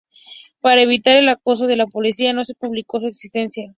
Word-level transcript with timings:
Para 0.61 0.81
evitar 0.81 1.15
el 1.15 1.29
acoso 1.29 1.67
de 1.67 1.75
la 1.75 1.85
policía, 1.85 2.33
no 2.33 2.43
se 2.43 2.55
publicó 2.55 2.99
su 2.99 3.05
existencia. 3.05 3.65